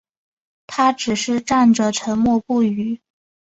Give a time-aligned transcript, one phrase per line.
[0.65, 2.99] 他只是站着沉默不语